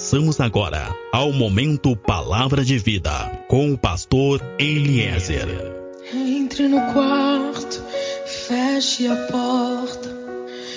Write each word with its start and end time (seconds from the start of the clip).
Passamos 0.00 0.40
agora 0.40 0.96
ao 1.12 1.30
momento 1.30 1.94
Palavra 1.94 2.64
de 2.64 2.78
Vida 2.78 3.10
com 3.48 3.70
o 3.70 3.76
pastor 3.76 4.40
Eliezer. 4.58 5.46
Entre 6.10 6.66
no 6.68 6.80
quarto, 6.94 7.84
feche 8.24 9.06
a 9.06 9.14
porta. 9.30 10.08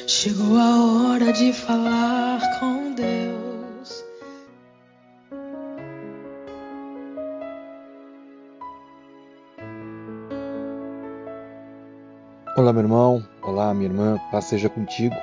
Chegou 0.07 0.57
a 0.57 1.11
hora 1.13 1.31
de 1.31 1.53
falar 1.53 2.41
com 2.59 2.93
Deus. 2.93 4.03
Olá, 12.57 12.73
meu 12.73 12.81
irmão. 12.81 13.25
Olá, 13.41 13.73
minha 13.73 13.87
irmã. 13.87 14.19
Paz 14.29 14.43
seja 14.45 14.67
contigo. 14.67 15.15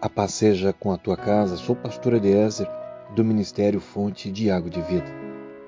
A 0.00 0.08
paz 0.08 0.34
seja 0.34 0.72
com 0.72 0.92
a 0.92 0.96
tua 0.96 1.16
casa. 1.16 1.56
Sou 1.56 1.74
o 1.74 1.78
pastor 1.78 2.14
Eliezer 2.14 2.68
do 3.14 3.24
Ministério 3.24 3.80
Fonte 3.80 4.30
de 4.30 4.50
Água 4.50 4.70
de 4.70 4.80
Vida. 4.82 5.06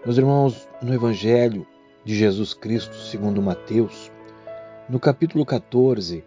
Meus 0.04 0.16
irmãos, 0.16 0.68
no 0.80 0.94
Evangelho 0.94 1.66
de 2.04 2.14
Jesus 2.14 2.54
Cristo, 2.54 2.94
segundo 2.96 3.42
Mateus, 3.42 4.10
no 4.88 5.00
capítulo 5.00 5.44
14, 5.44 6.24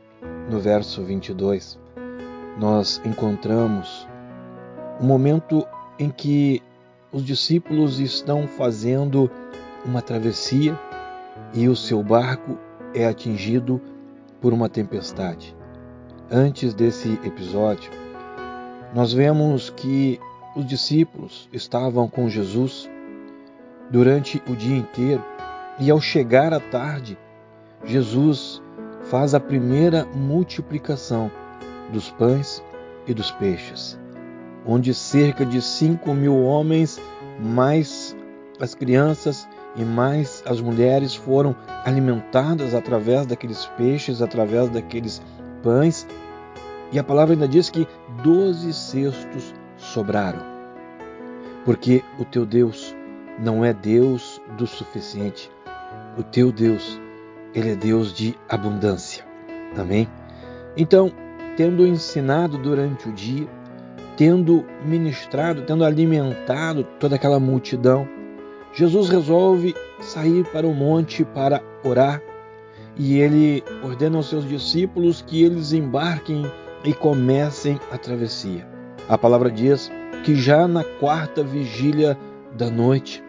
no 0.50 0.60
verso 0.60 1.04
22, 1.04 1.80
nós 2.60 3.02
encontramos 3.06 4.08
um 5.00 5.06
momento 5.06 5.66
em 6.00 6.10
que 6.10 6.62
os 7.12 7.24
discípulos 7.24 8.00
estão 8.00 8.48
fazendo 8.48 9.30
uma 9.86 10.02
travessia 10.02 10.78
e 11.54 11.68
o 11.68 11.76
seu 11.76 12.04
barco 12.04 12.58
é 12.94 13.06
atingido 13.06 13.82
por 14.42 14.54
uma 14.54 14.68
tempestade. 14.68 15.56
Antes 16.30 16.74
desse 16.74 17.14
episódio, 17.24 17.92
nós 18.94 19.14
vemos 19.14 19.70
que 19.70 20.20
os 20.56 20.66
discípulos 20.66 21.50
estavam 21.52 22.08
com 22.08 22.30
Jesus 22.30 22.90
durante 23.92 24.42
o 24.48 24.56
dia 24.56 24.78
inteiro 24.78 25.24
e, 25.80 25.92
ao 25.92 26.00
chegar 26.00 26.54
à 26.54 26.60
tarde, 26.60 27.18
Jesus 27.84 28.62
faz 29.10 29.36
a 29.36 29.40
primeira 29.40 30.06
multiplicação 30.06 31.30
dos 31.92 32.10
pães 32.12 32.64
e 33.06 33.14
dos 33.14 33.32
peixes, 33.32 34.00
onde 34.66 34.94
cerca 34.94 35.46
de 35.46 35.62
cinco 35.62 36.14
mil 36.14 36.42
homens, 36.42 37.00
mais 37.40 38.16
as 38.60 38.74
crianças 38.74 39.48
e 39.76 39.84
mais 39.84 40.42
as 40.48 40.62
mulheres 40.62 41.14
foram 41.14 41.56
alimentadas 41.84 42.74
através 42.74 43.26
daqueles 43.26 43.66
peixes, 43.78 44.22
através 44.22 44.70
daqueles 44.70 45.22
pães. 45.62 46.08
E 46.92 46.98
a 46.98 47.04
palavra 47.04 47.34
ainda 47.34 47.48
diz 47.48 47.70
que 47.70 47.86
doze 48.24 48.74
cestos 48.74 49.54
sobraram. 49.78 50.40
Porque 51.64 52.04
o 52.20 52.26
teu 52.26 52.46
Deus 52.46 52.96
não 53.40 53.64
é 53.66 53.74
Deus 53.74 54.42
do 54.58 54.68
suficiente. 54.68 55.52
O 56.18 56.24
teu 56.24 56.52
Deus, 56.52 57.00
ele 57.54 57.72
é 57.72 57.76
Deus 57.76 58.14
de 58.14 58.36
abundância. 58.48 59.26
Amém? 59.78 60.08
Então, 60.78 61.12
tendo 61.58 61.86
ensinado 61.86 62.58
durante 62.58 63.10
o 63.10 63.14
dia, 63.14 63.48
tendo 64.16 64.66
ministrado, 64.86 65.64
tendo 65.64 65.84
alimentado 65.84 66.84
toda 67.00 67.16
aquela 67.16 67.40
multidão, 67.40 68.08
Jesus 68.74 69.10
resolve 69.10 69.74
sair 70.02 70.46
para 70.52 70.68
o 70.68 70.74
monte 70.74 71.24
para 71.24 71.62
orar 71.84 72.22
e 72.98 73.20
ele 73.20 73.64
ordena 73.84 74.18
aos 74.18 74.30
seus 74.30 74.48
discípulos 74.48 75.22
que 75.22 75.44
eles 75.44 75.74
embarquem 75.74 76.44
e 76.84 76.94
comecem 76.94 77.80
a 77.92 77.98
travessia. 77.98 78.75
A 79.08 79.20
palavra 79.20 79.52
diz 79.52 79.92
que 80.24 80.36
já 80.36 80.68
na 80.68 80.84
quarta 80.84 81.44
vigília 81.44 82.18
da 82.58 82.72
noite, 82.72 83.24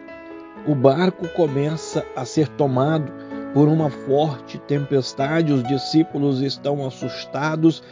o 0.67 0.73
barco 0.73 1.27
começa 1.29 2.03
a 2.15 2.25
ser 2.25 2.47
tomado 2.47 3.11
por 3.53 3.67
uma 3.67 3.89
forte 3.89 4.57
tempestade, 4.57 5.53
os 5.53 5.63
discípulos 5.63 6.41
estão 6.41 6.85
assustados 6.85 7.83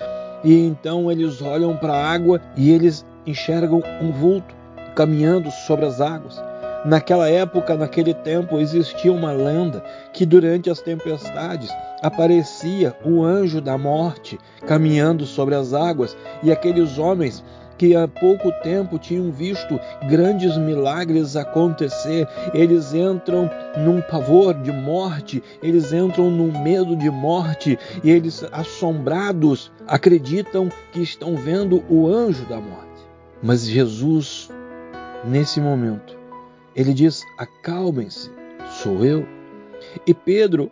e 0.44 0.66
então 0.66 1.12
eles 1.12 1.44
olham 1.44 1.78
para 1.78 1.94
a 1.94 2.12
água 2.12 2.41
e 2.57 2.72
eles 2.72 3.06
enxergam 3.25 3.84
um 4.01 4.12
vulto 4.12 4.56
caminhando 4.95 5.51
sobre 5.51 5.85
as 5.85 6.01
águas. 6.01 6.41
Naquela 6.85 7.29
época, 7.29 7.75
naquele 7.75 8.13
tempo, 8.13 8.59
existia 8.59 9.12
uma 9.12 9.31
lenda 9.31 9.84
que 10.12 10.25
durante 10.25 10.69
as 10.72 10.81
tempestades 10.81 11.69
aparecia 12.01 12.95
o 13.03 13.24
anjo 13.24 13.62
da 13.62 13.78
morte 13.78 14.40
caminhando 14.68 15.25
sobre 15.25 15.56
as 15.56 15.74
águas 15.74 16.16
e 16.44 16.51
aqueles 16.51 16.97
homens 17.00 17.44
que 17.78 17.96
há 17.96 18.08
pouco 18.08 18.52
tempo 18.63 18.97
tinham 18.97 19.31
visto 19.31 19.80
grandes 20.09 20.58
milagres 20.58 21.36
acontecer, 21.36 22.28
eles 22.53 22.94
entram 22.94 23.50
num 23.78 24.02
pavor 24.02 24.53
de 24.53 24.72
morte, 24.72 25.44
eles 25.62 25.91
entram 25.91 26.30
num 26.30 26.62
medo 26.63 26.96
de 26.96 27.09
morte 27.09 27.78
e 28.03 28.09
eles, 28.09 28.44
assombrados, 28.52 29.72
acreditam 29.88 30.69
que 30.91 31.02
estão 31.02 31.36
vendo 31.36 31.84
o 31.90 32.08
anjo 32.08 32.46
da 32.46 32.59
morte. 32.59 32.86
Mas 33.41 33.68
Jesus, 33.68 34.50
nesse 35.24 35.59
momento, 35.59 36.18
ele 36.75 36.94
diz: 36.94 37.24
Acalmem-se, 37.38 38.31
sou 38.81 39.06
eu. 39.06 39.25
E 40.06 40.13
Pedro, 40.13 40.72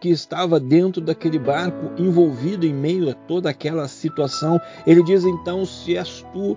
que 0.00 0.08
estava 0.08 0.60
dentro 0.60 1.00
daquele 1.00 1.38
barco, 1.38 1.90
envolvido 2.00 2.66
em 2.66 2.74
meio 2.74 3.10
a 3.10 3.14
toda 3.14 3.50
aquela 3.50 3.88
situação, 3.88 4.60
ele 4.86 5.02
diz: 5.02 5.24
Então, 5.24 5.64
se 5.64 5.96
és 5.96 6.24
tu, 6.32 6.56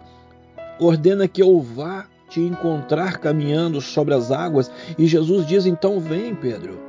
ordena 0.80 1.28
que 1.28 1.42
eu 1.42 1.62
vá 1.62 2.06
te 2.30 2.40
encontrar 2.40 3.18
caminhando 3.18 3.82
sobre 3.82 4.14
as 4.14 4.32
águas. 4.32 4.72
E 4.98 5.08
Jesus 5.08 5.46
diz: 5.46 5.66
Então, 5.66 6.00
vem, 6.00 6.36
Pedro, 6.36 6.80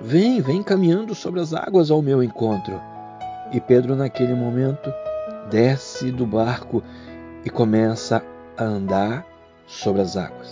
vem, 0.00 0.40
vem 0.40 0.62
caminhando 0.62 1.14
sobre 1.14 1.40
as 1.40 1.52
águas 1.52 1.90
ao 1.90 2.02
meu 2.02 2.22
encontro. 2.22 2.80
E 3.52 3.60
Pedro, 3.60 3.96
naquele 3.96 4.34
momento, 4.34 4.92
desce 5.50 6.10
do 6.10 6.26
barco 6.26 6.82
e 7.44 7.50
começa 7.50 8.22
a 8.56 8.64
andar 8.64 9.26
sobre 9.66 10.02
as 10.02 10.16
águas. 10.16 10.50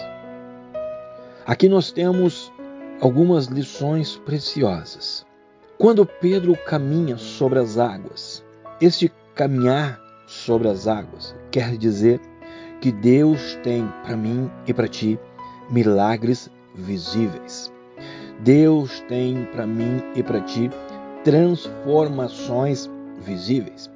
Aqui 1.44 1.69
nós 1.69 1.91
temos 1.91 2.53
algumas 3.00 3.47
lições 3.47 4.16
preciosas. 4.19 5.26
Quando 5.82 6.06
Pedro 6.06 6.56
caminha 6.56 7.16
sobre 7.19 7.59
as 7.59 7.76
águas, 7.76 8.44
este 8.81 9.12
caminhar 9.34 10.00
sobre 10.28 10.69
as 10.69 10.87
águas 10.87 11.34
quer 11.50 11.76
dizer 11.76 12.20
que 12.81 12.93
Deus 12.93 13.59
tem 13.65 13.92
para 14.04 14.16
mim 14.16 14.48
e 14.65 14.72
para 14.72 14.87
ti 14.87 15.19
milagres 15.69 16.48
visíveis. 16.72 17.72
Deus 18.44 19.00
tem 19.09 19.44
para 19.47 19.66
mim 19.66 20.00
e 20.15 20.22
para 20.22 20.41
ti 20.42 20.71
transformações 21.25 22.88
visíveis. 23.19 23.91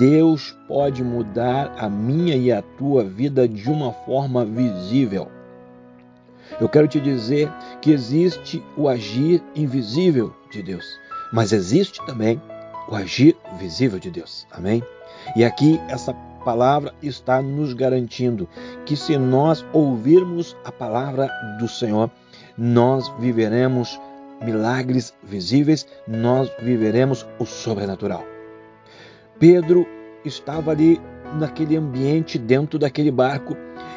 Deus 0.00 0.58
pode 0.66 1.04
mudar 1.04 1.72
a 1.78 1.88
minha 1.88 2.34
e 2.34 2.50
a 2.50 2.60
tua 2.60 3.04
vida 3.04 3.46
de 3.46 3.70
uma 3.70 3.92
forma 3.92 4.44
visível. 4.44 5.28
Eu 6.60 6.68
quero 6.68 6.88
te 6.88 6.98
dizer 6.98 7.48
que 7.80 7.92
existe 7.92 8.60
o 8.76 8.88
agir 8.88 9.40
invisível 9.54 10.34
de 10.50 10.60
Deus, 10.60 10.98
mas 11.32 11.52
existe 11.52 12.04
também 12.06 12.40
o 12.88 12.94
agir 12.94 13.36
visível 13.58 13.98
de 13.98 14.10
Deus. 14.10 14.46
Amém? 14.50 14.82
E 15.36 15.44
aqui 15.44 15.80
essa 15.88 16.12
palavra 16.44 16.94
está 17.02 17.40
nos 17.42 17.72
garantindo 17.74 18.48
que 18.84 18.96
se 18.96 19.16
nós 19.16 19.64
ouvirmos 19.72 20.56
a 20.64 20.72
palavra 20.72 21.28
do 21.58 21.68
Senhor, 21.68 22.10
nós 22.56 23.08
viveremos 23.18 24.00
milagres 24.42 25.14
visíveis, 25.22 25.86
nós 26.08 26.50
viveremos 26.62 27.26
o 27.38 27.44
sobrenatural. 27.44 28.24
Pedro 29.38 29.86
estava 30.24 30.70
ali 30.70 31.00
naquele 31.38 31.76
ambiente, 31.76 32.38
dentro 32.38 32.78
daquele 32.78 33.10
barco, 33.10 33.56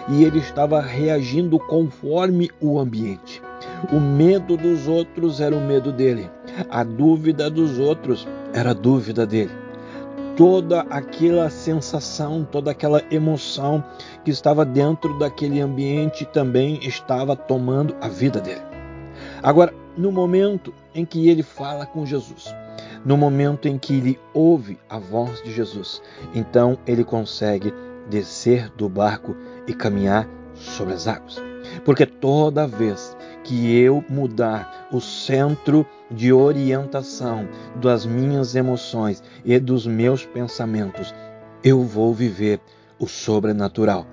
e 0.09 0.23
ele 0.23 0.39
estava 0.39 0.81
reagindo 0.81 1.57
conforme 1.57 2.49
o 2.61 2.79
ambiente. 2.79 3.41
O 3.91 3.99
medo 3.99 4.55
dos 4.57 4.87
outros 4.87 5.39
era 5.39 5.55
o 5.55 5.61
medo 5.61 5.91
dele, 5.91 6.29
a 6.69 6.83
dúvida 6.83 7.49
dos 7.49 7.79
outros 7.79 8.27
era 8.53 8.71
a 8.71 8.73
dúvida 8.73 9.25
dele. 9.25 9.51
Toda 10.35 10.81
aquela 10.81 11.49
sensação, 11.49 12.47
toda 12.49 12.71
aquela 12.71 13.03
emoção 13.11 13.83
que 14.25 14.31
estava 14.31 14.65
dentro 14.65 15.17
daquele 15.19 15.61
ambiente 15.61 16.25
também 16.25 16.79
estava 16.81 17.35
tomando 17.35 17.95
a 18.01 18.07
vida 18.07 18.41
dele. 18.41 18.61
Agora, 19.43 19.73
no 19.95 20.11
momento 20.11 20.73
em 20.95 21.05
que 21.05 21.29
ele 21.29 21.43
fala 21.43 21.85
com 21.85 22.05
Jesus, 22.05 22.53
no 23.05 23.15
momento 23.15 23.67
em 23.67 23.77
que 23.77 23.93
ele 23.93 24.19
ouve 24.33 24.79
a 24.89 24.97
voz 24.97 25.41
de 25.43 25.51
Jesus, 25.51 26.01
então 26.33 26.77
ele 26.87 27.03
consegue 27.03 27.73
descer 28.09 28.69
do 28.71 28.89
barco 28.89 29.35
e 29.67 29.73
caminhar 29.73 30.27
sobre 30.55 30.93
as 30.93 31.07
águas. 31.07 31.52
Porque 31.83 32.05
toda 32.05 32.67
vez 32.67 33.15
que 33.43 33.77
eu 33.77 34.03
mudar 34.09 34.87
o 34.91 35.01
centro 35.01 35.85
de 36.09 36.31
orientação 36.31 37.47
das 37.75 38.05
minhas 38.05 38.55
emoções 38.55 39.23
e 39.43 39.59
dos 39.59 39.85
meus 39.85 40.25
pensamentos, 40.25 41.13
eu 41.63 41.81
vou 41.83 42.13
viver 42.13 42.59
o 42.99 43.07
sobrenatural. 43.07 44.05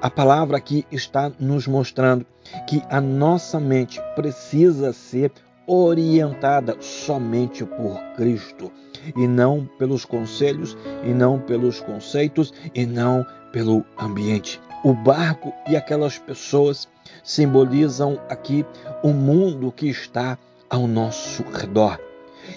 A 0.00 0.10
palavra 0.10 0.56
aqui 0.56 0.84
está 0.90 1.30
nos 1.38 1.68
mostrando 1.68 2.26
que 2.68 2.82
a 2.90 3.00
nossa 3.00 3.60
mente 3.60 4.00
precisa 4.16 4.92
ser 4.92 5.30
orientada 5.66 6.76
somente 6.80 7.64
por 7.64 7.98
Cristo 8.16 8.72
e 9.16 9.26
não 9.26 9.68
pelos 9.78 10.04
conselhos, 10.04 10.76
e 11.04 11.12
não 11.12 11.38
pelos 11.38 11.80
conceitos, 11.80 12.52
e 12.74 12.86
não 12.86 13.24
pelo 13.52 13.84
ambiente. 13.98 14.60
O 14.84 14.92
barco 14.92 15.52
e 15.68 15.76
aquelas 15.76 16.18
pessoas 16.18 16.88
simbolizam 17.22 18.20
aqui 18.28 18.66
o 19.02 19.08
mundo 19.08 19.70
que 19.70 19.88
está 19.88 20.36
ao 20.68 20.88
nosso 20.88 21.44
redor. 21.52 22.00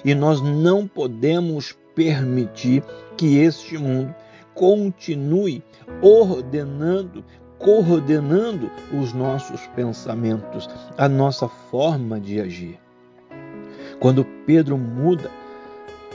E 0.04 0.16
nós 0.16 0.42
não 0.42 0.88
podemos 0.88 1.78
permitir 1.94 2.84
que 3.16 3.38
este 3.38 3.78
mundo 3.78 4.14
continue 4.56 5.64
ordenando, 6.02 7.24
coordenando 7.60 8.72
os 8.92 9.14
nossos 9.14 9.68
pensamentos, 9.76 10.68
a 10.98 11.08
nossa 11.08 11.48
forma 11.48 12.20
de 12.20 12.42
agir. 12.42 12.80
Quando 14.00 14.26
Pedro 14.48 14.80
muda 14.80 15.30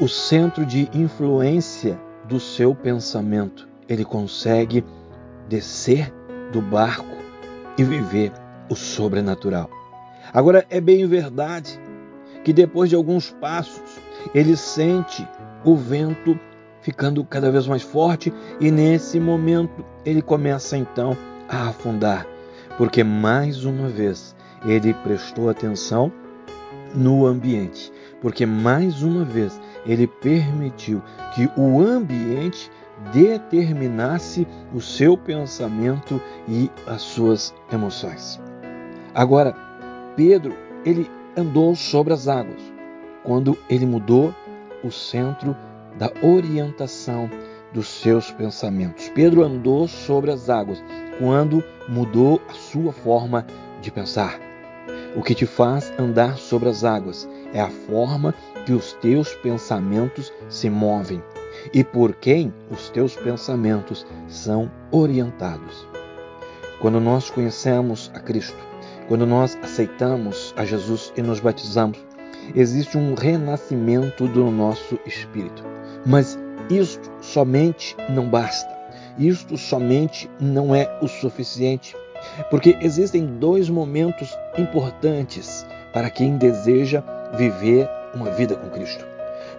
o 0.01 0.09
centro 0.09 0.67
de 0.67 0.89
influência 0.93 2.01
do 2.25 2.41
seu 2.41 2.75
pensamento, 2.75 3.69
ele 3.89 4.05
consegue 4.05 4.85
descer 5.51 6.15
do 6.53 6.63
barco 6.63 7.17
e 7.77 7.83
viver 7.83 8.33
o 8.71 8.77
sobrenatural. 8.77 9.69
Agora, 10.33 10.65
é 10.71 10.81
bem 10.81 11.05
verdade 11.07 11.79
que 12.45 12.53
depois 12.53 12.89
de 12.89 12.95
alguns 12.95 13.31
passos, 13.33 13.99
ele 14.33 14.57
sente 14.57 15.27
o 15.65 15.77
vento 15.77 16.39
ficando 16.81 17.23
cada 17.25 17.51
vez 17.51 17.67
mais 17.67 17.83
forte 17.83 18.33
e 18.61 18.71
nesse 18.71 19.19
momento 19.19 19.85
ele 20.05 20.23
começa 20.23 20.77
então 20.77 21.17
a 21.49 21.69
afundar, 21.69 22.27
porque 22.79 23.03
mais 23.03 23.65
uma 23.65 23.89
vez 23.89 24.35
ele 24.65 24.95
prestou 24.95 25.51
atenção 25.51 26.13
no 26.95 27.27
ambiente, 27.27 27.93
porque 28.23 28.47
mais 28.47 29.03
uma 29.03 29.25
vez 29.25 29.61
ele 29.85 30.07
permitiu 30.07 31.03
que 31.35 31.51
o 31.57 31.81
ambiente 31.81 32.71
determinasse 33.13 34.47
o 34.75 34.81
seu 34.81 35.17
pensamento 35.17 36.21
e 36.47 36.71
as 36.87 37.03
suas 37.03 37.55
emoções. 37.73 38.41
Agora, 39.15 39.55
Pedro, 40.17 40.55
ele 40.85 41.11
andou 41.37 41.75
sobre 41.75 42.13
as 42.13 42.29
águas 42.29 42.61
quando 43.25 43.57
ele 43.69 43.87
mudou 43.87 44.35
o 44.83 44.91
centro 44.91 45.57
da 45.99 46.11
orientação 46.23 47.29
dos 47.73 47.89
seus 47.89 48.31
pensamentos. 48.31 49.09
Pedro 49.11 49.43
andou 49.43 49.87
sobre 49.87 50.31
as 50.31 50.49
águas 50.49 50.83
quando 51.19 51.63
mudou 51.89 52.41
a 52.49 52.53
sua 52.53 52.93
forma 52.93 53.47
de 53.81 53.91
pensar. 53.91 54.39
O 55.15 55.23
que 55.23 55.35
te 55.35 55.47
faz 55.47 55.93
andar 55.99 56.37
sobre 56.37 56.69
as 56.69 56.85
águas 56.85 57.29
é 57.53 57.61
a 57.61 57.69
forma 57.69 58.35
que 58.65 58.73
os 58.73 58.93
teus 58.95 59.35
pensamentos 59.35 60.33
se 60.49 60.71
movem 60.71 61.23
e 61.73 61.85
por 61.85 62.15
quem 62.15 62.53
os 62.71 62.91
teus 62.91 63.15
pensamentos 63.17 64.07
são 64.29 64.71
orientados. 64.91 65.87
Quando 66.81 67.01
nós 67.01 67.31
conhecemos 67.31 68.11
a 68.15 68.21
Cristo, 68.21 68.57
quando 69.09 69.27
nós 69.27 69.59
aceitamos 69.63 70.55
a 70.57 70.65
Jesus 70.65 71.13
e 71.17 71.23
nos 71.23 71.41
batizamos, 71.41 71.99
existe 72.55 72.97
um 72.97 73.15
renascimento 73.15 74.27
do 74.29 74.51
nosso 74.51 74.99
espírito. 75.05 75.65
Mas 76.07 76.39
isto 76.71 77.11
somente 77.21 77.97
não 78.09 78.29
basta. 78.29 78.71
Isto 79.19 79.59
somente 79.59 80.31
não 80.41 80.75
é 80.75 80.89
o 81.03 81.09
suficiente, 81.09 81.95
porque 82.49 82.77
existem 82.81 83.27
dois 83.39 83.69
momentos 83.69 84.35
importantes 84.57 85.67
para 85.93 86.09
quem 86.09 86.39
deseja 86.39 87.03
viver 87.37 87.89
uma 88.15 88.31
vida 88.31 88.55
com 88.55 88.71
Cristo. 88.71 89.05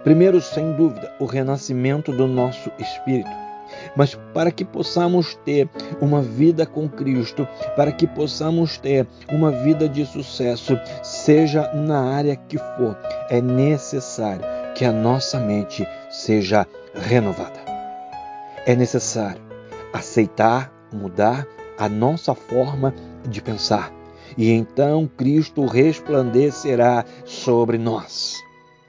Primeiro, 0.04 0.40
sem 0.40 0.72
dúvida, 0.72 1.12
o 1.18 1.26
renascimento 1.26 2.12
do 2.12 2.26
nosso 2.26 2.70
espírito. 2.78 3.30
Mas 3.96 4.14
para 4.34 4.50
que 4.50 4.64
possamos 4.64 5.34
ter 5.44 5.68
uma 6.00 6.20
vida 6.20 6.66
com 6.66 6.88
Cristo, 6.88 7.46
para 7.76 7.92
que 7.92 8.06
possamos 8.06 8.78
ter 8.78 9.06
uma 9.30 9.50
vida 9.50 9.88
de 9.88 10.04
sucesso, 10.04 10.78
seja 11.02 11.72
na 11.72 12.14
área 12.14 12.36
que 12.36 12.58
for, 12.58 12.96
é 13.30 13.40
necessário 13.40 14.44
que 14.74 14.84
a 14.84 14.92
nossa 14.92 15.38
mente 15.38 15.86
seja 16.10 16.66
renovada. 16.94 17.60
É 18.66 18.74
necessário 18.74 19.40
aceitar, 19.92 20.72
mudar 20.92 21.46
a 21.78 21.88
nossa 21.88 22.34
forma 22.34 22.94
de 23.28 23.40
pensar. 23.40 23.92
E 24.36 24.50
então 24.50 25.10
Cristo 25.16 25.66
resplandecerá 25.66 27.04
sobre 27.24 27.76
nós. 27.76 28.36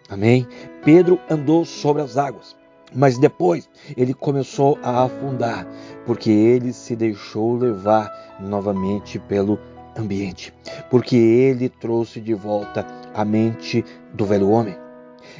Amém? 0.10 0.48
Pedro 0.84 1.20
andou 1.30 1.66
sobre 1.66 2.02
as 2.02 2.18
águas, 2.18 2.56
mas 2.94 3.18
depois 3.18 3.70
ele 3.96 4.14
começou 4.14 4.78
a 4.84 5.06
afundar, 5.06 5.66
porque 6.06 6.30
ele 6.30 6.74
se 6.74 6.96
deixou 6.96 7.56
levar 7.56 8.12
novamente 8.40 9.18
pelo 9.18 9.58
ambiente, 9.98 10.54
porque 10.90 11.16
ele 11.16 11.70
trouxe 11.70 12.20
de 12.20 12.34
volta 12.34 12.86
a 13.14 13.24
mente 13.24 13.84
do 14.14 14.26
velho 14.26 14.50
homem. 14.50 14.78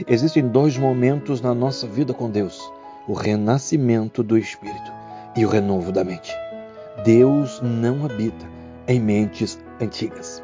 Existem 0.08 0.48
dois 0.48 0.78
momentos 0.78 1.42
na 1.42 1.54
nossa 1.54 1.86
vida 1.86 2.14
com 2.14 2.30
Deus: 2.30 2.60
o 3.08 3.14
renascimento 3.14 4.24
do 4.24 4.38
espírito 4.38 4.92
e 5.36 5.46
o 5.46 5.50
renovo 5.50 5.92
da 5.92 6.04
mente. 6.04 6.32
Deus 7.04 7.60
não 7.62 8.06
habita 8.06 8.46
em 8.88 9.00
mentes 9.00 9.60
antigas. 9.82 10.42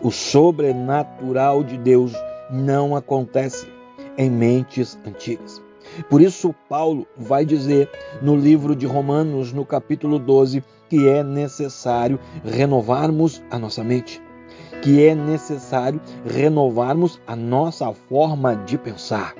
O 0.00 0.10
sobrenatural 0.10 1.62
de 1.64 1.76
Deus 1.78 2.12
não 2.50 2.96
acontece 2.96 3.68
em 4.16 4.30
mentes 4.30 4.98
antigas. 5.06 5.62
Por 6.10 6.20
isso, 6.20 6.54
Paulo 6.68 7.06
vai 7.16 7.44
dizer 7.44 7.90
no 8.20 8.36
livro 8.36 8.74
de 8.74 8.86
Romanos, 8.86 9.52
no 9.52 9.64
capítulo 9.64 10.18
12, 10.18 10.62
que 10.88 11.08
é 11.08 11.22
necessário 11.22 12.18
renovarmos 12.44 13.42
a 13.50 13.58
nossa 13.58 13.82
mente, 13.82 14.22
que 14.82 15.04
é 15.04 15.14
necessário 15.14 16.00
renovarmos 16.24 17.20
a 17.26 17.34
nossa 17.34 17.92
forma 17.92 18.54
de 18.54 18.78
pensar. 18.78 19.34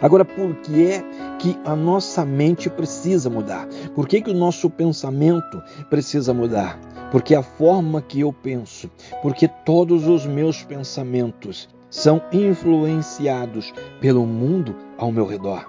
Agora, 0.00 0.24
por 0.24 0.54
que 0.56 0.86
é 0.86 1.04
que 1.38 1.58
a 1.64 1.76
nossa 1.76 2.24
mente 2.24 2.70
precisa 2.70 3.28
mudar? 3.28 3.68
Por 3.94 4.08
que, 4.08 4.22
que 4.22 4.30
o 4.30 4.34
nosso 4.34 4.70
pensamento 4.70 5.62
precisa 5.90 6.32
mudar? 6.32 6.80
Porque 7.10 7.34
a 7.34 7.42
forma 7.42 8.00
que 8.00 8.20
eu 8.20 8.32
penso, 8.32 8.90
porque 9.20 9.46
todos 9.48 10.06
os 10.06 10.24
meus 10.24 10.62
pensamentos 10.62 11.68
são 11.90 12.22
influenciados 12.32 13.74
pelo 14.00 14.24
mundo 14.24 14.74
ao 14.96 15.10
meu 15.10 15.26
redor, 15.26 15.68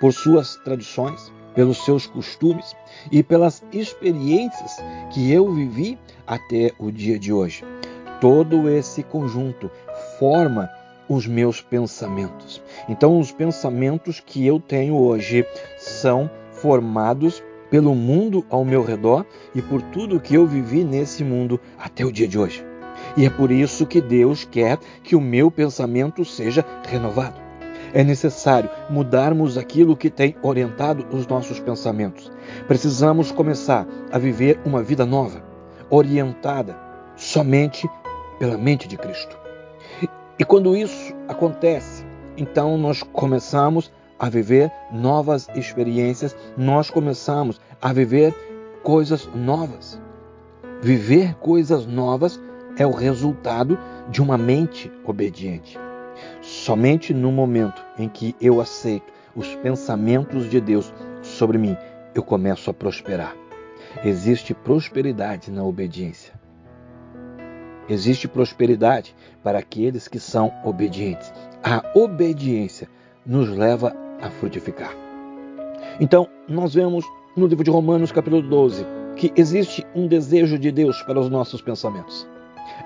por 0.00 0.12
suas 0.12 0.56
tradições, 0.56 1.32
pelos 1.54 1.84
seus 1.84 2.06
costumes 2.06 2.74
e 3.10 3.22
pelas 3.22 3.62
experiências 3.72 4.76
que 5.12 5.32
eu 5.32 5.52
vivi 5.52 5.98
até 6.26 6.72
o 6.78 6.90
dia 6.90 7.18
de 7.18 7.32
hoje. 7.32 7.64
Todo 8.20 8.68
esse 8.68 9.02
conjunto 9.02 9.70
forma 10.18 10.70
os 11.08 11.26
meus 11.26 11.60
pensamentos. 11.60 12.62
Então, 12.88 13.18
os 13.18 13.32
pensamentos 13.32 14.20
que 14.20 14.46
eu 14.46 14.60
tenho 14.60 14.94
hoje 14.94 15.44
são 15.76 16.30
formados 16.52 17.42
pelo 17.68 17.94
mundo 17.94 18.44
ao 18.48 18.64
meu 18.64 18.84
redor 18.84 19.24
e 19.54 19.62
por 19.62 19.82
tudo 19.82 20.20
que 20.20 20.34
eu 20.34 20.46
vivi 20.46 20.84
nesse 20.84 21.24
mundo 21.24 21.58
até 21.78 22.04
o 22.04 22.12
dia 22.12 22.28
de 22.28 22.38
hoje. 22.38 22.69
E 23.16 23.26
é 23.26 23.30
por 23.30 23.50
isso 23.50 23.86
que 23.86 24.00
Deus 24.00 24.44
quer 24.44 24.78
que 25.02 25.16
o 25.16 25.20
meu 25.20 25.50
pensamento 25.50 26.24
seja 26.24 26.64
renovado. 26.88 27.40
É 27.92 28.04
necessário 28.04 28.70
mudarmos 28.88 29.58
aquilo 29.58 29.96
que 29.96 30.10
tem 30.10 30.36
orientado 30.42 31.06
os 31.10 31.26
nossos 31.26 31.58
pensamentos. 31.58 32.30
Precisamos 32.68 33.32
começar 33.32 33.86
a 34.12 34.18
viver 34.18 34.60
uma 34.64 34.82
vida 34.82 35.04
nova, 35.04 35.42
orientada 35.88 36.78
somente 37.16 37.88
pela 38.38 38.56
mente 38.56 38.86
de 38.86 38.96
Cristo. 38.96 39.36
E 40.38 40.44
quando 40.44 40.76
isso 40.76 41.12
acontece, 41.28 42.04
então 42.36 42.78
nós 42.78 43.02
começamos 43.02 43.92
a 44.18 44.28
viver 44.28 44.70
novas 44.92 45.48
experiências, 45.54 46.36
nós 46.56 46.90
começamos 46.90 47.60
a 47.82 47.92
viver 47.92 48.34
coisas 48.82 49.28
novas. 49.34 50.00
Viver 50.80 51.34
coisas 51.34 51.86
novas 51.86 52.40
é 52.76 52.86
o 52.86 52.90
resultado 52.90 53.78
de 54.08 54.22
uma 54.22 54.38
mente 54.38 54.90
obediente. 55.04 55.78
Somente 56.40 57.14
no 57.14 57.30
momento 57.30 57.84
em 57.98 58.08
que 58.08 58.34
eu 58.40 58.60
aceito 58.60 59.12
os 59.34 59.54
pensamentos 59.56 60.50
de 60.50 60.60
Deus 60.60 60.92
sobre 61.22 61.58
mim, 61.58 61.76
eu 62.14 62.22
começo 62.22 62.70
a 62.70 62.74
prosperar. 62.74 63.34
Existe 64.04 64.54
prosperidade 64.54 65.50
na 65.50 65.64
obediência. 65.64 66.34
Existe 67.88 68.28
prosperidade 68.28 69.14
para 69.42 69.58
aqueles 69.58 70.06
que 70.06 70.20
são 70.20 70.52
obedientes. 70.64 71.32
A 71.62 71.82
obediência 71.94 72.88
nos 73.26 73.48
leva 73.48 73.94
a 74.20 74.30
frutificar. 74.30 74.94
Então, 75.98 76.28
nós 76.48 76.72
vemos 76.74 77.04
no 77.36 77.46
livro 77.46 77.64
de 77.64 77.70
Romanos, 77.70 78.12
capítulo 78.12 78.42
12, 78.42 78.86
que 79.16 79.32
existe 79.36 79.84
um 79.94 80.06
desejo 80.06 80.58
de 80.58 80.70
Deus 80.70 81.02
para 81.02 81.18
os 81.18 81.28
nossos 81.28 81.60
pensamentos. 81.60 82.28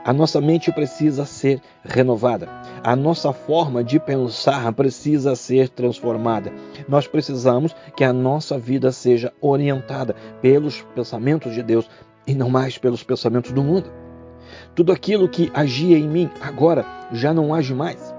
A 0.05 0.13
nossa 0.13 0.41
mente 0.41 0.71
precisa 0.73 1.25
ser 1.25 1.61
renovada. 1.83 2.49
A 2.83 2.95
nossa 2.95 3.33
forma 3.33 3.83
de 3.83 3.99
pensar 3.99 4.73
precisa 4.73 5.35
ser 5.35 5.69
transformada. 5.69 6.53
Nós 6.89 7.07
precisamos 7.07 7.75
que 7.97 8.05
a 8.05 8.13
nossa 8.13 8.59
vida 8.59 8.93
seja 8.93 9.33
orientada 9.41 10.15
pelos 10.43 10.83
pensamentos 10.95 11.55
de 11.55 11.63
Deus 11.63 11.89
e 12.27 12.35
não 12.35 12.51
mais 12.51 12.77
pelos 12.77 13.03
pensamentos 13.03 13.53
do 13.53 13.63
mundo. 13.63 13.91
Tudo 14.75 14.93
aquilo 14.93 15.29
que 15.29 15.51
agia 15.55 15.97
em 15.97 16.09
mim 16.09 16.31
agora 16.41 16.85
já 17.13 17.33
não 17.33 17.55
age 17.55 17.73
mais. 17.73 18.15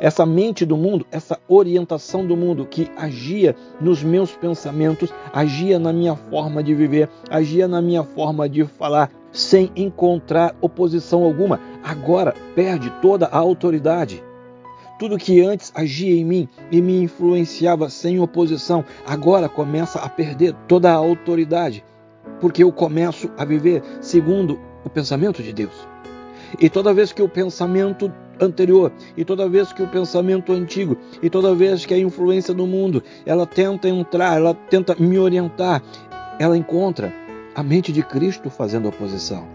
Essa 0.00 0.26
mente 0.26 0.66
do 0.66 0.76
mundo, 0.76 1.06
essa 1.10 1.38
orientação 1.48 2.26
do 2.26 2.36
mundo 2.36 2.66
que 2.66 2.90
agia 2.96 3.54
nos 3.80 4.02
meus 4.02 4.32
pensamentos, 4.32 5.12
agia 5.32 5.78
na 5.78 5.92
minha 5.92 6.16
forma 6.16 6.62
de 6.62 6.74
viver, 6.74 7.08
agia 7.30 7.68
na 7.68 7.80
minha 7.80 8.02
forma 8.02 8.48
de 8.48 8.64
falar, 8.64 9.10
sem 9.34 9.70
encontrar 9.74 10.54
oposição 10.60 11.24
alguma, 11.24 11.60
agora 11.82 12.32
perde 12.54 12.90
toda 13.02 13.26
a 13.26 13.36
autoridade. 13.36 14.22
Tudo 14.96 15.18
que 15.18 15.42
antes 15.42 15.72
agia 15.74 16.14
em 16.14 16.24
mim 16.24 16.48
e 16.70 16.80
me 16.80 17.02
influenciava 17.02 17.90
sem 17.90 18.20
oposição, 18.20 18.84
agora 19.04 19.48
começa 19.48 19.98
a 19.98 20.08
perder 20.08 20.54
toda 20.68 20.90
a 20.90 20.94
autoridade, 20.94 21.84
porque 22.40 22.62
eu 22.62 22.70
começo 22.70 23.28
a 23.36 23.44
viver 23.44 23.82
segundo 24.00 24.58
o 24.84 24.88
pensamento 24.88 25.42
de 25.42 25.52
Deus. 25.52 25.74
E 26.60 26.70
toda 26.70 26.94
vez 26.94 27.12
que 27.12 27.20
o 27.20 27.28
pensamento 27.28 28.12
anterior, 28.40 28.92
e 29.16 29.24
toda 29.24 29.48
vez 29.48 29.72
que 29.72 29.82
o 29.82 29.88
pensamento 29.88 30.52
antigo, 30.52 30.96
e 31.20 31.28
toda 31.28 31.56
vez 31.56 31.84
que 31.84 31.92
a 31.92 31.98
influência 31.98 32.54
do 32.54 32.64
mundo, 32.64 33.02
ela 33.26 33.46
tenta 33.46 33.88
entrar, 33.88 34.36
ela 34.36 34.54
tenta 34.54 34.94
me 34.96 35.18
orientar, 35.18 35.82
ela 36.38 36.56
encontra 36.56 37.12
a 37.54 37.62
mente 37.62 37.92
de 37.92 38.02
Cristo 38.02 38.50
fazendo 38.50 38.88
oposição. 38.88 39.46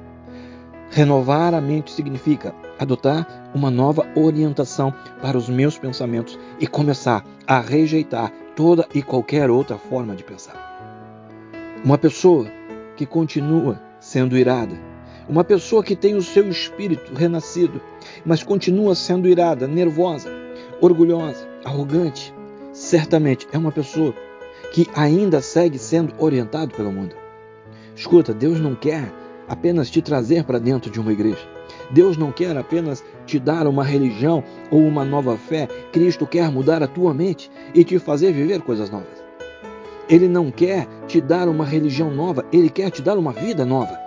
Renovar 0.91 1.53
a 1.53 1.61
mente 1.61 1.91
significa 1.91 2.53
adotar 2.79 3.51
uma 3.53 3.69
nova 3.69 4.07
orientação 4.15 4.93
para 5.21 5.37
os 5.37 5.49
meus 5.49 5.77
pensamentos 5.77 6.39
e 6.59 6.65
começar 6.65 7.23
a 7.45 7.59
rejeitar 7.59 8.31
toda 8.55 8.87
e 8.93 9.03
qualquer 9.03 9.49
outra 9.49 9.77
forma 9.77 10.15
de 10.15 10.23
pensar. 10.23 10.69
Uma 11.83 11.97
pessoa 11.97 12.47
que 12.95 13.05
continua 13.05 13.81
sendo 13.99 14.37
irada, 14.37 14.75
uma 15.27 15.43
pessoa 15.43 15.83
que 15.83 15.95
tem 15.95 16.15
o 16.15 16.21
seu 16.23 16.49
espírito 16.49 17.13
renascido, 17.13 17.79
mas 18.25 18.41
continua 18.41 18.95
sendo 18.95 19.27
irada, 19.27 19.67
nervosa, 19.67 20.31
orgulhosa, 20.81 21.47
arrogante, 21.63 22.33
certamente 22.73 23.47
é 23.51 23.57
uma 23.57 23.71
pessoa 23.71 24.13
que 24.73 24.87
ainda 24.95 25.41
segue 25.41 25.77
sendo 25.77 26.13
orientado 26.17 26.73
pelo 26.73 26.91
mundo. 26.91 27.18
Escuta, 27.99 28.33
Deus 28.33 28.61
não 28.61 28.75
quer 28.75 29.11
apenas 29.45 29.89
te 29.89 30.01
trazer 30.01 30.45
para 30.45 30.57
dentro 30.57 30.89
de 30.89 31.01
uma 31.01 31.11
igreja. 31.11 31.45
Deus 31.91 32.15
não 32.15 32.31
quer 32.31 32.55
apenas 32.55 33.03
te 33.25 33.37
dar 33.37 33.67
uma 33.67 33.83
religião 33.83 34.41
ou 34.71 34.79
uma 34.79 35.03
nova 35.03 35.35
fé. 35.35 35.67
Cristo 35.91 36.25
quer 36.25 36.49
mudar 36.49 36.81
a 36.81 36.87
tua 36.87 37.13
mente 37.13 37.51
e 37.75 37.83
te 37.83 37.99
fazer 37.99 38.31
viver 38.31 38.61
coisas 38.61 38.89
novas. 38.89 39.21
Ele 40.07 40.29
não 40.29 40.49
quer 40.49 40.87
te 41.07 41.19
dar 41.19 41.49
uma 41.49 41.65
religião 41.65 42.09
nova, 42.09 42.45
ele 42.53 42.69
quer 42.69 42.89
te 42.89 43.01
dar 43.01 43.17
uma 43.17 43.33
vida 43.33 43.65
nova. 43.65 43.99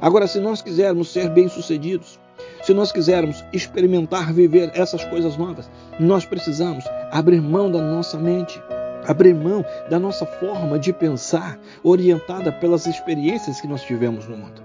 Agora, 0.00 0.26
se 0.26 0.40
nós 0.40 0.60
quisermos 0.60 1.12
ser 1.12 1.30
bem-sucedidos, 1.30 2.18
se 2.64 2.74
nós 2.74 2.90
quisermos 2.90 3.44
experimentar 3.52 4.32
viver 4.32 4.72
essas 4.74 5.04
coisas 5.04 5.36
novas, 5.36 5.70
nós 6.00 6.24
precisamos 6.26 6.84
abrir 7.12 7.40
mão 7.40 7.70
da 7.70 7.80
nossa 7.80 8.18
mente 8.18 8.60
abrir 9.06 9.34
mão 9.34 9.64
da 9.88 9.98
nossa 9.98 10.26
forma 10.26 10.78
de 10.78 10.92
pensar, 10.92 11.58
orientada 11.82 12.52
pelas 12.52 12.86
experiências 12.86 13.60
que 13.60 13.68
nós 13.68 13.82
tivemos 13.82 14.26
no 14.26 14.36
mundo. 14.36 14.62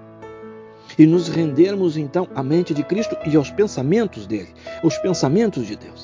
E 0.98 1.06
nos 1.06 1.30
rendermos 1.30 1.96
então 1.96 2.28
à 2.36 2.44
mente 2.44 2.74
de 2.74 2.84
Cristo 2.84 3.16
e 3.26 3.36
aos 3.36 3.50
pensamentos 3.50 4.28
dele, 4.28 4.50
os 4.84 4.98
pensamentos 4.98 5.66
de 5.66 5.76
Deus. 5.76 6.04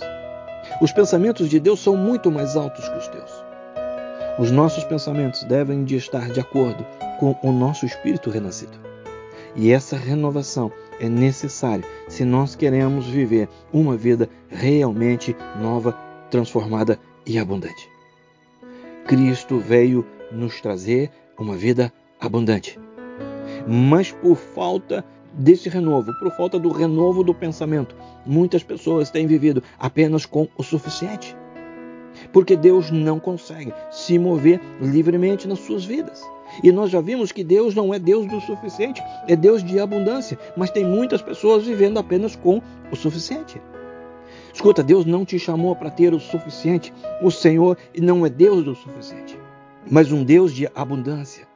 Os 0.81 0.91
pensamentos 0.91 1.49
de 1.49 1.59
Deus 1.59 1.79
são 1.81 1.97
muito 1.97 2.31
mais 2.31 2.55
altos 2.55 2.87
que 2.87 2.97
os 2.97 3.07
teus. 3.07 3.31
Os 4.39 4.51
nossos 4.51 4.83
pensamentos 4.83 5.43
devem 5.43 5.83
de 5.83 5.95
estar 5.95 6.29
de 6.29 6.39
acordo 6.39 6.85
com 7.19 7.35
o 7.41 7.51
nosso 7.51 7.85
espírito 7.85 8.29
renascido. 8.29 8.77
E 9.55 9.71
essa 9.71 9.97
renovação 9.97 10.71
é 10.99 11.09
necessária 11.09 11.83
se 12.07 12.23
nós 12.23 12.55
queremos 12.55 13.07
viver 13.07 13.49
uma 13.73 13.97
vida 13.97 14.29
realmente 14.47 15.35
nova, 15.59 15.93
transformada 16.29 16.99
e 17.25 17.39
abundante. 17.39 17.96
Cristo 19.07 19.57
veio 19.57 20.05
nos 20.29 20.59
trazer 20.59 21.09
uma 21.39 21.55
vida 21.55 21.93
abundante. 22.19 22.77
Mas 23.65 24.11
por 24.11 24.35
falta 24.35 25.03
desse 25.31 25.69
renovo, 25.69 26.11
por 26.19 26.29
falta 26.35 26.59
do 26.59 26.69
renovo 26.69 27.23
do 27.23 27.33
pensamento, 27.33 27.95
muitas 28.25 28.63
pessoas 28.63 29.09
têm 29.09 29.25
vivido 29.25 29.63
apenas 29.79 30.25
com 30.25 30.49
o 30.57 30.63
suficiente. 30.63 31.37
Porque 32.33 32.57
Deus 32.57 32.91
não 32.91 33.17
consegue 33.17 33.73
se 33.89 34.19
mover 34.19 34.59
livremente 34.81 35.47
nas 35.47 35.59
suas 35.59 35.85
vidas. 35.85 36.21
E 36.61 36.69
nós 36.69 36.89
já 36.89 36.99
vimos 36.99 37.31
que 37.31 37.45
Deus 37.45 37.73
não 37.73 37.93
é 37.93 37.99
Deus 37.99 38.27
do 38.27 38.41
suficiente, 38.41 39.01
é 39.25 39.37
Deus 39.37 39.63
de 39.63 39.79
abundância, 39.79 40.37
mas 40.57 40.69
tem 40.69 40.83
muitas 40.83 41.21
pessoas 41.21 41.65
vivendo 41.65 41.97
apenas 41.97 42.35
com 42.35 42.61
o 42.91 42.95
suficiente. 42.95 43.61
Escuta, 44.57 44.81
Deus 44.81 45.05
não 45.05 45.23
te 45.23 45.37
chamou 45.37 45.75
para 45.75 45.91
ter 45.91 46.15
o 46.15 46.19
suficiente. 46.19 46.91
O 47.21 47.29
Senhor 47.29 47.77
não 47.95 48.25
é 48.25 48.29
Deus 48.29 48.65
do 48.65 48.73
suficiente, 48.73 49.37
mas 49.87 50.11
um 50.11 50.23
Deus 50.23 50.51
de 50.51 50.67
abundância. 50.73 51.47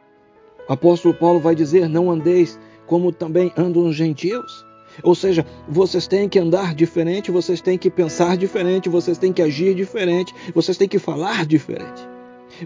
O 0.69 0.73
apóstolo 0.73 1.11
Paulo 1.15 1.39
vai 1.39 1.55
dizer: 1.55 1.89
Não 1.89 2.11
andeis 2.11 2.59
como 2.85 3.11
também 3.11 3.51
andam 3.57 3.87
os 3.87 3.95
gentios. 3.95 4.63
Ou 5.01 5.15
seja, 5.15 5.43
vocês 5.67 6.05
têm 6.05 6.29
que 6.29 6.37
andar 6.37 6.75
diferente, 6.75 7.31
vocês 7.31 7.59
têm 7.59 7.75
que 7.75 7.89
pensar 7.89 8.37
diferente, 8.37 8.87
vocês 8.87 9.17
têm 9.17 9.33
que 9.33 9.41
agir 9.41 9.73
diferente, 9.73 10.31
vocês 10.53 10.77
têm 10.77 10.87
que 10.87 10.99
falar 10.99 11.43
diferente. 11.47 12.07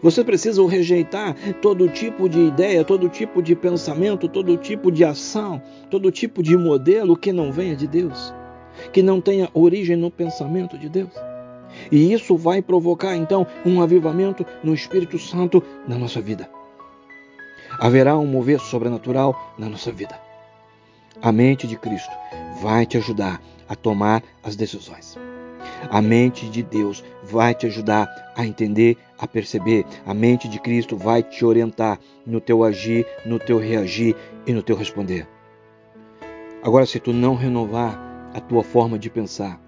Você 0.03 0.21
precisa 0.21 0.67
rejeitar 0.67 1.33
todo 1.61 1.87
tipo 1.87 2.27
de 2.27 2.41
ideia, 2.41 2.83
todo 2.83 3.07
tipo 3.07 3.41
de 3.41 3.55
pensamento, 3.55 4.27
todo 4.27 4.57
tipo 4.57 4.91
de 4.91 5.05
ação, 5.05 5.61
todo 5.89 6.11
tipo 6.11 6.43
de 6.43 6.57
modelo 6.57 7.15
que 7.15 7.31
não 7.31 7.53
venha 7.53 7.77
de 7.77 7.87
Deus 7.87 8.33
que 8.91 9.03
não 9.03 9.21
tenha 9.21 9.49
origem 9.53 9.95
no 9.95 10.11
pensamento 10.11 10.77
de 10.77 10.89
Deus. 10.89 11.11
E 11.91 12.13
isso 12.13 12.37
vai 12.37 12.61
provocar 12.61 13.15
então 13.15 13.45
um 13.65 13.81
avivamento 13.81 14.45
no 14.63 14.73
Espírito 14.73 15.19
Santo 15.19 15.61
na 15.87 15.97
nossa 15.97 16.21
vida. 16.21 16.49
Haverá 17.79 18.17
um 18.17 18.25
mover 18.25 18.59
sobrenatural 18.59 19.53
na 19.57 19.67
nossa 19.67 19.91
vida. 19.91 20.19
A 21.21 21.31
mente 21.31 21.67
de 21.67 21.77
Cristo 21.77 22.11
vai 22.61 22.85
te 22.85 22.97
ajudar 22.97 23.41
a 23.67 23.75
tomar 23.75 24.23
as 24.43 24.55
decisões. 24.55 25.17
A 25.89 26.01
mente 26.01 26.49
de 26.49 26.63
Deus 26.63 27.03
vai 27.23 27.53
te 27.53 27.65
ajudar 27.65 28.07
a 28.35 28.45
entender, 28.45 28.97
a 29.17 29.27
perceber. 29.27 29.85
A 30.05 30.13
mente 30.13 30.47
de 30.47 30.59
Cristo 30.59 30.97
vai 30.97 31.21
te 31.21 31.45
orientar 31.45 31.99
no 32.25 32.39
teu 32.39 32.63
agir, 32.63 33.05
no 33.25 33.39
teu 33.39 33.57
reagir 33.57 34.15
e 34.45 34.53
no 34.53 34.63
teu 34.63 34.75
responder. 34.75 35.27
Agora, 36.63 36.85
se 36.85 36.99
tu 36.99 37.13
não 37.13 37.35
renovar 37.35 38.14
a 38.35 38.41
tua 38.41 38.63
forma 38.63 38.99
de 38.99 39.09
pensar. 39.09 39.59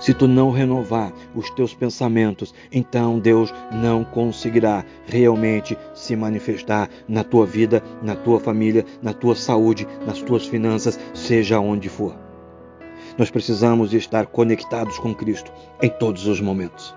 Se 0.00 0.12
tu 0.12 0.26
não 0.26 0.50
renovar 0.50 1.12
os 1.32 1.48
teus 1.50 1.72
pensamentos, 1.72 2.52
então 2.72 3.20
Deus 3.20 3.54
não 3.70 4.02
conseguirá 4.02 4.84
realmente 5.06 5.78
se 5.94 6.16
manifestar 6.16 6.90
na 7.06 7.22
tua 7.22 7.46
vida, 7.46 7.80
na 8.02 8.16
tua 8.16 8.40
família, 8.40 8.84
na 9.00 9.14
tua 9.14 9.36
saúde, 9.36 9.86
nas 10.04 10.20
tuas 10.20 10.44
finanças, 10.44 10.98
seja 11.14 11.60
onde 11.60 11.88
for. 11.88 12.16
Nós 13.16 13.30
precisamos 13.30 13.94
estar 13.94 14.26
conectados 14.26 14.98
com 14.98 15.14
Cristo 15.14 15.52
em 15.80 15.88
todos 15.88 16.26
os 16.26 16.40
momentos, 16.40 16.92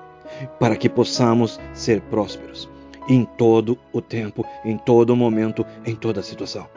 para 0.59 0.75
que 0.75 0.89
possamos 0.89 1.59
ser 1.75 2.01
prósperos 2.01 2.67
em 3.07 3.23
todo 3.23 3.77
o 3.93 4.01
tempo, 4.01 4.43
em 4.63 4.79
todo 4.79 5.15
momento, 5.15 5.63
em 5.85 5.95
toda 5.95 6.23
situação. 6.23 6.67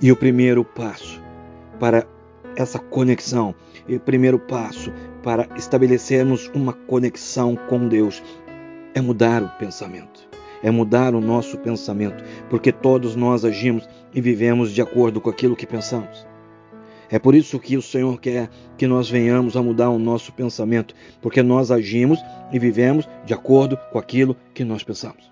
E 0.00 0.12
o 0.12 0.16
primeiro 0.16 0.64
passo 0.64 1.20
para 1.80 2.06
essa 2.56 2.78
conexão. 2.78 3.54
E 3.88 3.96
o 3.96 4.00
primeiro 4.00 4.38
passo 4.38 4.92
para 5.22 5.48
estabelecermos 5.56 6.50
uma 6.54 6.72
conexão 6.72 7.56
com 7.68 7.88
Deus 7.88 8.22
é 8.94 9.00
mudar 9.00 9.42
o 9.42 9.48
pensamento. 9.58 10.28
É 10.62 10.70
mudar 10.70 11.14
o 11.14 11.20
nosso 11.20 11.58
pensamento, 11.58 12.22
porque 12.48 12.70
todos 12.70 13.16
nós 13.16 13.44
agimos 13.44 13.88
e 14.14 14.20
vivemos 14.20 14.72
de 14.72 14.80
acordo 14.80 15.20
com 15.20 15.28
aquilo 15.28 15.56
que 15.56 15.66
pensamos. 15.66 16.24
É 17.10 17.18
por 17.18 17.34
isso 17.34 17.58
que 17.58 17.76
o 17.76 17.82
Senhor 17.82 18.18
quer 18.20 18.48
que 18.78 18.86
nós 18.86 19.10
venhamos 19.10 19.56
a 19.56 19.62
mudar 19.62 19.90
o 19.90 19.98
nosso 19.98 20.32
pensamento, 20.32 20.94
porque 21.20 21.42
nós 21.42 21.70
agimos 21.70 22.18
e 22.50 22.58
vivemos 22.58 23.06
de 23.26 23.34
acordo 23.34 23.76
com 23.90 23.98
aquilo 23.98 24.36
que 24.54 24.64
nós 24.64 24.82
pensamos. 24.82 25.30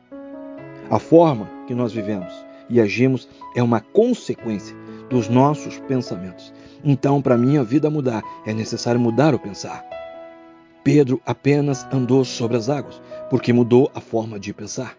A 0.90 0.98
forma 0.98 1.48
que 1.66 1.74
nós 1.74 1.92
vivemos 1.92 2.34
e 2.68 2.80
agimos 2.80 3.28
é 3.56 3.62
uma 3.62 3.80
consequência 3.80 4.76
dos 5.10 5.28
nossos 5.28 5.78
pensamentos. 5.80 6.54
Então, 6.82 7.20
para 7.20 7.36
minha 7.36 7.62
vida 7.62 7.90
mudar, 7.90 8.22
é 8.46 8.54
necessário 8.54 9.00
mudar 9.00 9.34
o 9.34 9.38
pensar. 9.38 9.84
Pedro 10.82 11.20
apenas 11.26 11.86
andou 11.92 12.24
sobre 12.24 12.56
as 12.56 12.70
águas, 12.70 13.02
porque 13.28 13.52
mudou 13.52 13.90
a 13.94 14.00
forma 14.00 14.38
de 14.40 14.54
pensar. 14.54 14.96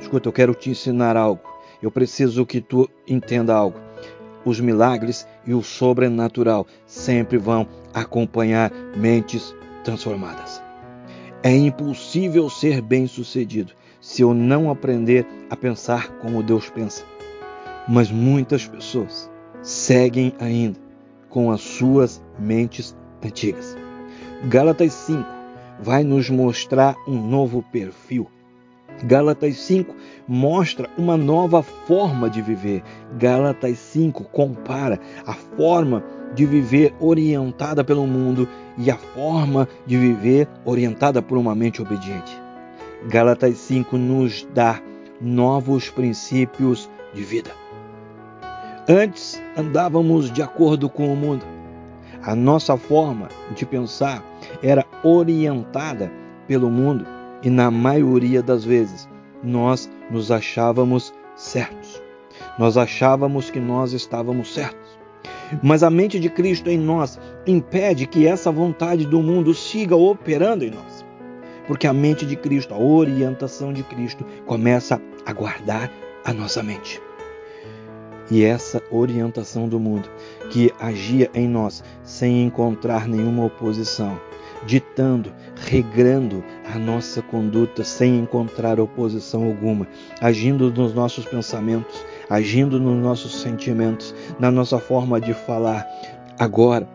Escuta, 0.00 0.28
eu 0.28 0.32
quero 0.32 0.54
te 0.54 0.70
ensinar 0.70 1.16
algo. 1.16 1.42
Eu 1.80 1.90
preciso 1.90 2.44
que 2.44 2.60
tu 2.60 2.88
entenda 3.06 3.54
algo. 3.54 3.78
Os 4.44 4.58
milagres 4.58 5.26
e 5.46 5.54
o 5.54 5.62
sobrenatural 5.62 6.66
sempre 6.86 7.36
vão 7.36 7.68
acompanhar 7.94 8.72
mentes 8.96 9.54
transformadas. 9.84 10.62
É 11.42 11.54
impossível 11.54 12.50
ser 12.50 12.80
bem-sucedido 12.80 13.72
se 14.00 14.22
eu 14.22 14.34
não 14.34 14.70
aprender 14.70 15.26
a 15.50 15.56
pensar 15.56 16.08
como 16.18 16.42
Deus 16.42 16.68
pensa. 16.70 17.04
Mas 17.88 18.10
muitas 18.10 18.66
pessoas 18.66 19.30
seguem 19.62 20.32
ainda 20.40 20.78
com 21.28 21.50
as 21.50 21.60
suas 21.60 22.22
mentes 22.38 22.96
antigas. 23.24 23.76
Gálatas 24.48 24.92
5 24.92 25.24
vai 25.80 26.02
nos 26.02 26.30
mostrar 26.30 26.96
um 27.06 27.20
novo 27.20 27.62
perfil. 27.62 28.28
Gálatas 29.04 29.56
5 29.58 29.94
mostra 30.26 30.88
uma 30.96 31.16
nova 31.16 31.62
forma 31.62 32.30
de 32.30 32.40
viver. 32.40 32.82
Gálatas 33.18 33.78
5 33.78 34.24
compara 34.24 34.98
a 35.26 35.34
forma 35.34 36.02
de 36.34 36.46
viver 36.46 36.94
orientada 36.98 37.84
pelo 37.84 38.06
mundo 38.06 38.48
e 38.78 38.90
a 38.90 38.96
forma 38.96 39.68
de 39.86 39.96
viver 39.96 40.48
orientada 40.64 41.20
por 41.20 41.36
uma 41.36 41.54
mente 41.54 41.82
obediente. 41.82 42.40
Gálatas 43.08 43.58
5 43.58 43.96
nos 43.96 44.48
dá 44.54 44.80
novos 45.20 45.90
princípios 45.90 46.90
de 47.14 47.22
vida. 47.22 47.65
Antes 48.88 49.42
andávamos 49.56 50.30
de 50.30 50.40
acordo 50.42 50.88
com 50.88 51.12
o 51.12 51.16
mundo. 51.16 51.44
A 52.22 52.36
nossa 52.36 52.76
forma 52.76 53.26
de 53.52 53.66
pensar 53.66 54.24
era 54.62 54.86
orientada 55.02 56.12
pelo 56.46 56.70
mundo 56.70 57.04
e, 57.42 57.50
na 57.50 57.68
maioria 57.68 58.40
das 58.40 58.64
vezes, 58.64 59.08
nós 59.42 59.90
nos 60.08 60.30
achávamos 60.30 61.12
certos. 61.34 62.00
Nós 62.60 62.76
achávamos 62.76 63.50
que 63.50 63.58
nós 63.58 63.92
estávamos 63.92 64.54
certos. 64.54 64.96
Mas 65.64 65.82
a 65.82 65.90
mente 65.90 66.20
de 66.20 66.30
Cristo 66.30 66.70
em 66.70 66.78
nós 66.78 67.18
impede 67.44 68.06
que 68.06 68.24
essa 68.24 68.52
vontade 68.52 69.04
do 69.04 69.20
mundo 69.20 69.52
siga 69.52 69.96
operando 69.96 70.64
em 70.64 70.70
nós. 70.70 71.04
Porque 71.66 71.88
a 71.88 71.92
mente 71.92 72.24
de 72.24 72.36
Cristo, 72.36 72.72
a 72.72 72.78
orientação 72.78 73.72
de 73.72 73.82
Cristo, 73.82 74.24
começa 74.46 75.02
a 75.24 75.32
guardar 75.32 75.90
a 76.24 76.32
nossa 76.32 76.62
mente. 76.62 77.04
E 78.30 78.44
essa 78.44 78.82
orientação 78.90 79.68
do 79.68 79.78
mundo, 79.78 80.08
que 80.50 80.72
agia 80.80 81.30
em 81.34 81.48
nós 81.48 81.82
sem 82.02 82.44
encontrar 82.44 83.06
nenhuma 83.06 83.44
oposição, 83.44 84.20
ditando, 84.66 85.32
regrando 85.54 86.42
a 86.74 86.78
nossa 86.78 87.22
conduta 87.22 87.84
sem 87.84 88.18
encontrar 88.18 88.80
oposição 88.80 89.44
alguma, 89.44 89.86
agindo 90.20 90.72
nos 90.72 90.92
nossos 90.92 91.24
pensamentos, 91.24 92.04
agindo 92.28 92.80
nos 92.80 93.00
nossos 93.00 93.40
sentimentos, 93.40 94.14
na 94.40 94.50
nossa 94.50 94.78
forma 94.78 95.20
de 95.20 95.32
falar, 95.32 95.86
agora 96.38 96.88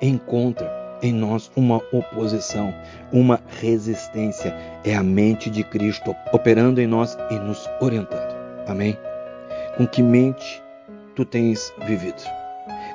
encontra 0.00 0.78
em 1.02 1.12
nós 1.12 1.50
uma 1.54 1.76
oposição, 1.92 2.74
uma 3.12 3.40
resistência. 3.60 4.54
É 4.84 4.94
a 4.94 5.02
mente 5.02 5.50
de 5.50 5.62
Cristo 5.62 6.14
operando 6.32 6.80
em 6.80 6.86
nós 6.86 7.16
e 7.30 7.34
nos 7.34 7.68
orientando. 7.80 8.36
Amém? 8.66 8.96
Com 9.76 9.86
que 9.86 10.02
mente 10.02 10.62
tu 11.18 11.24
tens 11.24 11.74
vivido? 11.84 12.22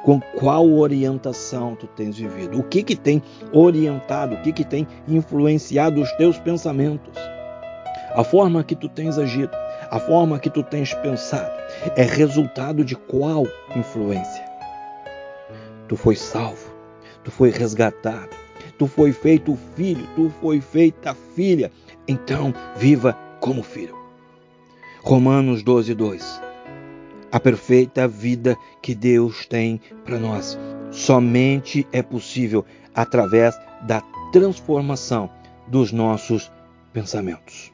Com 0.06 0.22
qual 0.39 0.72
orientação 0.72 1.75
tu 1.75 1.88
tens 1.88 2.18
vivido? 2.18 2.58
O 2.58 2.63
que 2.63 2.82
que 2.82 2.96
tem 2.96 3.22
orientado? 3.51 4.36
O 4.36 4.42
que 4.42 4.53
que 4.53 4.63
tem 4.63 4.88
influenciado 5.10 6.01
os 6.01 6.10
teus 6.13 6.39
pensamentos? 6.39 7.18
A 8.15 8.24
forma 8.24 8.63
que 8.63 8.75
tu 8.77 8.88
tens 8.88 9.18
agido, 9.18 9.51
a 9.92 10.00
forma 10.00 10.39
que 10.39 10.50
tu 10.50 10.63
tens 10.63 10.94
pensado, 10.94 11.51
é 11.98 12.03
resultado 12.03 12.86
de 12.86 12.96
qual 12.96 13.46
influência? 13.75 14.46
Tu 15.90 15.98
foi 15.98 16.16
salvo, 16.16 16.74
tu 17.25 17.31
foi 17.31 17.50
resgatado, 17.50 18.29
tu 18.77 18.88
foi 18.88 19.12
feito 19.12 19.57
filho, 19.75 20.07
tu 20.16 20.31
foi 20.40 20.62
feita 20.62 21.14
filha. 21.36 21.70
Então, 22.07 22.53
viva 22.77 23.18
como 23.42 23.62
filho. 23.64 23.98
Romanos 25.03 25.62
12, 25.62 25.94
2 25.94 26.52
a 27.33 27.39
perfeita 27.39 28.07
vida 28.07 28.55
que 28.79 28.93
Deus 28.93 29.48
tem 29.48 29.81
para 30.05 30.19
nós. 30.19 30.57
Somente 30.91 31.85
é 31.91 32.03
possível 32.03 32.63
através 32.93 33.59
da 33.81 34.01
transformação 34.31 35.27
dos 35.67 35.91
nossos 35.91 36.51
pensamentos. 36.93 37.74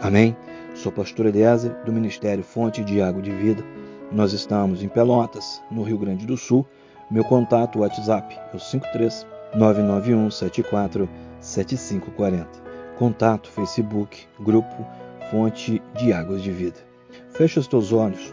Amém? 0.00 0.36
Sou 0.76 0.92
pastor 0.92 1.26
Eliezer 1.26 1.74
do 1.84 1.92
Ministério 1.92 2.44
Fonte 2.44 2.84
de 2.84 3.02
Água 3.02 3.20
de 3.20 3.32
Vida. 3.32 3.64
Nós 4.12 4.32
estamos 4.32 4.80
em 4.80 4.88
Pelotas, 4.88 5.60
no 5.72 5.82
Rio 5.82 5.98
Grande 5.98 6.24
do 6.24 6.36
Sul. 6.36 6.64
Meu 7.10 7.24
contato 7.24 7.80
WhatsApp 7.80 8.38
é 8.52 8.56
o 8.56 8.60
53 8.60 9.26
991 9.56 10.30
74 10.30 11.08
7540. 11.40 12.48
Contato 12.96 13.50
Facebook, 13.50 14.28
grupo 14.38 14.86
Fonte 15.32 15.82
de 15.96 16.12
Águas 16.12 16.44
de 16.44 16.52
Vida. 16.52 16.78
Fecha 17.30 17.58
os 17.58 17.66
teus 17.66 17.92
olhos 17.92 18.32